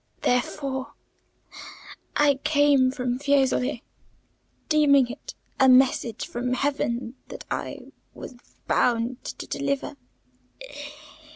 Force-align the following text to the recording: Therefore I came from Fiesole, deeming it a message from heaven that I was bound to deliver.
Therefore 0.23 0.95
I 2.15 2.39
came 2.43 2.89
from 2.91 3.19
Fiesole, 3.19 3.83
deeming 4.67 5.07
it 5.11 5.35
a 5.59 5.69
message 5.69 6.27
from 6.27 6.53
heaven 6.53 7.13
that 7.27 7.45
I 7.51 7.91
was 8.15 8.33
bound 8.67 9.23
to 9.25 9.45
deliver. 9.45 9.95